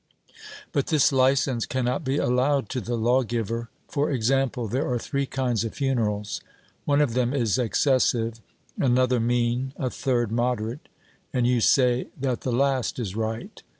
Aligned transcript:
But 0.71 0.87
this 0.87 1.11
licence 1.11 1.67
cannot 1.67 2.03
be 2.03 2.17
allowed 2.17 2.69
to 2.69 2.81
the 2.81 2.97
lawgiver. 2.97 3.69
For 3.87 4.09
example, 4.09 4.67
there 4.67 4.87
are 4.89 4.97
three 4.97 5.27
kinds 5.27 5.63
of 5.63 5.75
funerals; 5.75 6.41
one 6.85 7.01
of 7.01 7.13
them 7.13 7.35
is 7.35 7.59
excessive, 7.59 8.41
another 8.79 9.19
mean, 9.19 9.73
a 9.77 9.91
third 9.91 10.31
moderate, 10.31 10.89
and 11.31 11.45
you 11.45 11.61
say 11.61 12.07
that 12.19 12.41
the 12.41 12.51
last 12.51 12.97
is 12.97 13.15
right. 13.15 13.61